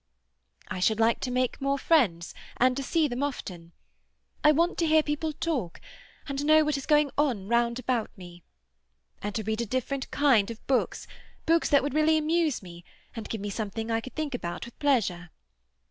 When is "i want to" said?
4.43-4.87